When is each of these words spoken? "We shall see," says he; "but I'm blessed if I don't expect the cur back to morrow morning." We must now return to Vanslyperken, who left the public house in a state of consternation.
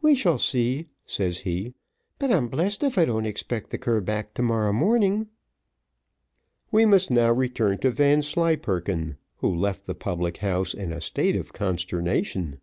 "We 0.00 0.14
shall 0.14 0.38
see," 0.38 0.90
says 1.06 1.38
he; 1.38 1.74
"but 2.20 2.30
I'm 2.30 2.46
blessed 2.46 2.84
if 2.84 2.96
I 2.96 3.04
don't 3.04 3.26
expect 3.26 3.70
the 3.70 3.78
cur 3.78 4.00
back 4.00 4.32
to 4.34 4.42
morrow 4.42 4.72
morning." 4.72 5.26
We 6.70 6.86
must 6.86 7.10
now 7.10 7.32
return 7.32 7.78
to 7.78 7.90
Vanslyperken, 7.90 9.16
who 9.38 9.52
left 9.52 9.86
the 9.86 9.96
public 9.96 10.36
house 10.36 10.72
in 10.72 10.92
a 10.92 11.00
state 11.00 11.34
of 11.34 11.52
consternation. 11.52 12.60